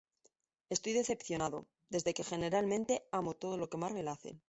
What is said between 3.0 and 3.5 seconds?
amo